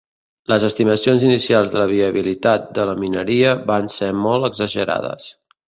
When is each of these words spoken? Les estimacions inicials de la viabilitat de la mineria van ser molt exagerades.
Les 0.51 0.63
estimacions 0.69 1.25
inicials 1.27 1.69
de 1.75 1.79
la 1.81 1.85
viabilitat 1.91 2.67
de 2.79 2.87
la 2.93 2.97
mineria 3.03 3.55
van 3.73 3.93
ser 3.99 4.11
molt 4.25 4.51
exagerades. 4.53 5.33